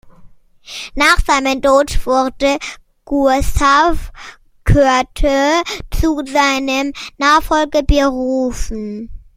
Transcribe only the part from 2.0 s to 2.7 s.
wurde